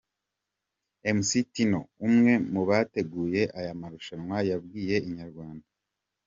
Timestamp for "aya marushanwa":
3.59-4.37